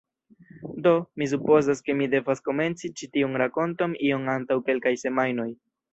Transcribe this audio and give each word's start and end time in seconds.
Do, 0.85 0.93
mi 1.23 1.27
supozas 1.33 1.83
ke 1.89 1.95
mi 1.99 2.09
devas 2.15 2.41
komenci 2.49 2.91
ĉi 3.03 3.11
tiun 3.19 3.39
rakonton 3.43 3.95
iom 4.09 4.29
antaŭ 4.37 4.63
kelkaj 4.71 4.99
semajnoj 5.07 5.51